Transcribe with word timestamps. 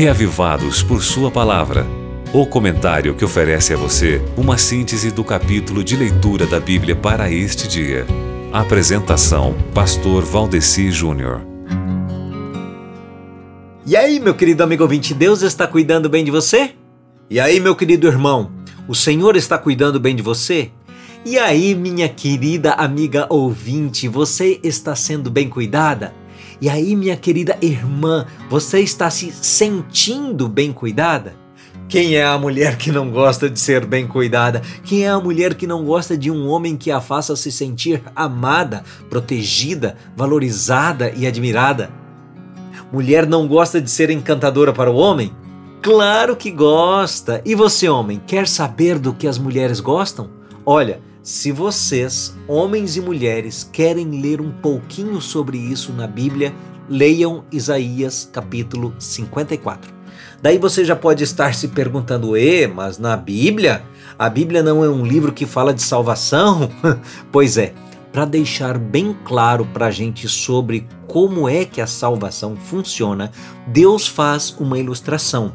Reavivados 0.00 0.82
por 0.82 1.02
Sua 1.02 1.30
Palavra. 1.30 1.86
O 2.32 2.46
comentário 2.46 3.14
que 3.14 3.22
oferece 3.22 3.74
a 3.74 3.76
você 3.76 4.18
uma 4.34 4.56
síntese 4.56 5.10
do 5.10 5.22
capítulo 5.22 5.84
de 5.84 5.94
leitura 5.94 6.46
da 6.46 6.58
Bíblia 6.58 6.96
para 6.96 7.30
este 7.30 7.68
dia. 7.68 8.06
Apresentação: 8.50 9.54
Pastor 9.74 10.24
Valdeci 10.24 10.90
Júnior. 10.90 11.42
E 13.84 13.94
aí, 13.94 14.18
meu 14.18 14.34
querido 14.34 14.62
amigo 14.62 14.84
ouvinte, 14.84 15.12
Deus 15.12 15.42
está 15.42 15.66
cuidando 15.66 16.08
bem 16.08 16.24
de 16.24 16.30
você? 16.30 16.70
E 17.28 17.38
aí, 17.38 17.60
meu 17.60 17.76
querido 17.76 18.06
irmão, 18.06 18.52
o 18.88 18.94
Senhor 18.94 19.36
está 19.36 19.58
cuidando 19.58 20.00
bem 20.00 20.16
de 20.16 20.22
você? 20.22 20.70
E 21.26 21.38
aí, 21.38 21.74
minha 21.74 22.08
querida 22.08 22.72
amiga 22.72 23.26
ouvinte, 23.28 24.08
você 24.08 24.58
está 24.62 24.96
sendo 24.96 25.30
bem 25.30 25.46
cuidada? 25.46 26.14
E 26.60 26.68
aí, 26.68 26.94
minha 26.94 27.16
querida 27.16 27.56
irmã, 27.62 28.26
você 28.50 28.80
está 28.80 29.08
se 29.08 29.32
sentindo 29.32 30.46
bem 30.46 30.72
cuidada? 30.72 31.34
Quem 31.88 32.16
é 32.16 32.24
a 32.24 32.36
mulher 32.36 32.76
que 32.76 32.92
não 32.92 33.10
gosta 33.10 33.48
de 33.48 33.58
ser 33.58 33.86
bem 33.86 34.06
cuidada? 34.06 34.60
Quem 34.84 35.04
é 35.04 35.08
a 35.08 35.18
mulher 35.18 35.54
que 35.54 35.66
não 35.66 35.84
gosta 35.84 36.18
de 36.18 36.30
um 36.30 36.48
homem 36.48 36.76
que 36.76 36.90
a 36.90 37.00
faça 37.00 37.34
se 37.34 37.50
sentir 37.50 38.02
amada, 38.14 38.84
protegida, 39.08 39.96
valorizada 40.14 41.10
e 41.16 41.26
admirada? 41.26 41.90
Mulher 42.92 43.26
não 43.26 43.48
gosta 43.48 43.80
de 43.80 43.90
ser 43.90 44.10
encantadora 44.10 44.72
para 44.72 44.90
o 44.90 44.96
homem? 44.96 45.32
Claro 45.80 46.36
que 46.36 46.50
gosta! 46.50 47.40
E 47.42 47.54
você, 47.54 47.88
homem, 47.88 48.20
quer 48.26 48.46
saber 48.46 48.98
do 48.98 49.14
que 49.14 49.26
as 49.26 49.38
mulheres 49.38 49.80
gostam? 49.80 50.28
Olha, 50.64 51.00
se 51.22 51.52
vocês, 51.52 52.34
homens 52.48 52.96
e 52.96 53.00
mulheres, 53.00 53.68
querem 53.70 54.20
ler 54.20 54.40
um 54.40 54.50
pouquinho 54.50 55.20
sobre 55.20 55.58
isso 55.58 55.92
na 55.92 56.06
Bíblia, 56.06 56.54
leiam 56.88 57.44
Isaías 57.52 58.28
capítulo 58.32 58.94
54. 58.98 59.92
Daí 60.42 60.56
você 60.56 60.82
já 60.82 60.96
pode 60.96 61.22
estar 61.22 61.54
se 61.54 61.68
perguntando: 61.68 62.36
"E, 62.36 62.66
mas 62.66 62.98
na 62.98 63.16
Bíblia? 63.16 63.82
A 64.18 64.30
Bíblia 64.30 64.62
não 64.62 64.82
é 64.82 64.88
um 64.88 65.04
livro 65.04 65.32
que 65.32 65.44
fala 65.44 65.74
de 65.74 65.82
salvação?" 65.82 66.70
pois 67.30 67.58
é, 67.58 67.74
para 68.10 68.24
deixar 68.24 68.78
bem 68.78 69.14
claro 69.24 69.66
para 69.66 69.86
a 69.86 69.90
gente 69.90 70.26
sobre 70.26 70.86
como 71.06 71.48
é 71.48 71.66
que 71.66 71.82
a 71.82 71.86
salvação 71.86 72.56
funciona, 72.56 73.30
Deus 73.66 74.08
faz 74.08 74.56
uma 74.58 74.78
ilustração. 74.78 75.54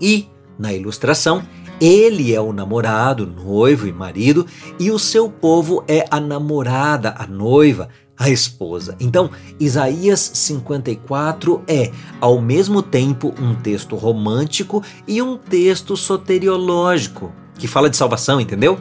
E, 0.00 0.28
na 0.58 0.72
ilustração, 0.72 1.42
ele 1.80 2.34
é 2.34 2.40
o 2.40 2.52
namorado, 2.52 3.26
noivo 3.26 3.86
e 3.86 3.92
marido, 3.92 4.46
e 4.78 4.90
o 4.90 4.98
seu 4.98 5.28
povo 5.28 5.84
é 5.88 6.06
a 6.10 6.20
namorada, 6.20 7.14
a 7.18 7.26
noiva, 7.26 7.88
a 8.16 8.30
esposa. 8.30 8.96
Então, 9.00 9.30
Isaías 9.58 10.30
54 10.34 11.62
é, 11.66 11.90
ao 12.20 12.40
mesmo 12.40 12.82
tempo, 12.82 13.34
um 13.40 13.54
texto 13.54 13.96
romântico 13.96 14.82
e 15.06 15.20
um 15.20 15.36
texto 15.36 15.96
soteriológico, 15.96 17.32
que 17.58 17.66
fala 17.66 17.90
de 17.90 17.96
salvação, 17.96 18.40
entendeu? 18.40 18.78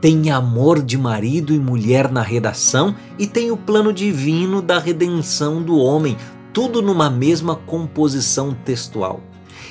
Tem 0.00 0.30
amor 0.30 0.80
de 0.82 0.96
marido 0.96 1.52
e 1.52 1.58
mulher 1.58 2.10
na 2.10 2.22
redação 2.22 2.94
e 3.18 3.26
tem 3.26 3.50
o 3.50 3.56
plano 3.56 3.92
divino 3.92 4.62
da 4.62 4.78
redenção 4.78 5.60
do 5.60 5.76
homem, 5.76 6.16
tudo 6.52 6.80
numa 6.80 7.10
mesma 7.10 7.56
composição 7.56 8.54
textual. 8.64 9.20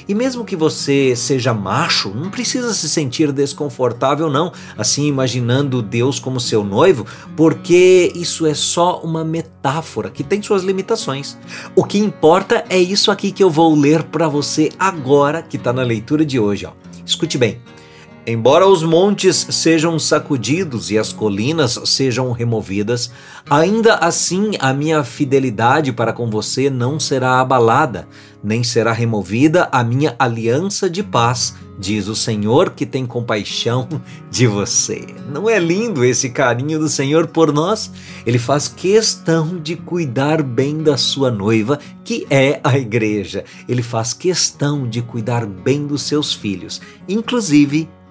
E 0.08 0.16
mesmo 0.16 0.44
que 0.44 0.56
você 0.56 1.16
seja 1.16 1.54
macho, 1.54 2.10
não 2.10 2.30
precisa 2.30 2.74
se 2.74 2.90
sentir 2.90 3.32
desconfortável, 3.32 4.30
não, 4.30 4.52
assim 4.78 5.08
imaginando 5.08 5.82
Deus 5.82 6.20
como 6.20 6.40
seu 6.40 6.64
noivo, 6.64 7.06
porque 7.36 8.12
isso 8.16 8.46
é 8.46 8.54
só 8.54 9.00
uma 9.02 9.24
metáfora 9.24 10.10
que 10.10 10.24
tem 10.24 10.42
suas 10.42 10.64
limitações. 10.64 11.38
O 11.76 11.84
que 11.84 11.98
importa 11.98 12.66
é 12.70 12.78
isso 12.78 13.12
aqui 13.12 13.32
que 13.32 13.44
eu 13.44 13.50
vou 13.50 13.74
ler 13.76 14.04
para 14.04 14.28
você 14.28 14.70
agora, 14.78 15.42
que 15.42 15.58
está 15.58 15.72
na 15.72 15.84
leitura 15.84 16.26
de 16.26 16.40
hoje. 16.40 16.66
Ó. 16.66 16.72
Escute 17.06 17.38
bem. 17.38 17.62
Embora 18.30 18.68
os 18.68 18.84
montes 18.84 19.48
sejam 19.52 19.98
sacudidos 19.98 20.92
e 20.92 20.98
as 20.98 21.14
colinas 21.14 21.80
sejam 21.86 22.34
removidas, 22.34 23.10
ainda 23.50 23.96
assim 23.96 24.52
a 24.60 24.74
minha 24.74 25.02
fidelidade 25.02 25.94
para 25.94 26.12
com 26.12 26.30
você 26.30 26.70
não 26.70 27.00
será 27.00 27.40
abalada, 27.40 28.06
nem 28.44 28.66
será 28.66 28.92
removida 28.92 29.70
a 29.72 29.82
minha 29.82 30.14
aliança 30.20 30.90
de 30.90 31.02
paz, 31.02 31.56
diz 31.80 32.10
o 32.10 32.16
Senhor 32.16 32.72
que 32.72 32.86
tem 32.86 33.06
compaixão 33.06 33.88
de 34.30 34.46
você. 34.46 35.06
Não 35.32 35.50
é 35.50 35.58
lindo 35.58 36.04
esse 36.04 36.30
carinho 36.30 36.80
do 36.80 36.90
Senhor 36.90 37.28
por 37.28 37.54
nós? 37.54 37.90
Ele 38.26 38.38
faz 38.38 38.68
questão 38.68 39.58
de 39.58 39.78
cuidar 39.78 40.44
bem 40.44 40.84
da 40.84 40.98
sua 40.98 41.32
noiva, 41.32 41.80
que 42.04 42.28
é 42.30 42.60
a 42.62 42.78
igreja. 42.78 43.46
Ele 43.70 43.82
faz 43.82 44.14
questão 44.14 44.86
de 44.86 45.02
cuidar 45.02 45.46
bem 45.46 45.88
dos 45.88 46.02
seus 46.02 46.34
filhos, 46.34 46.82
inclusive 47.08 47.88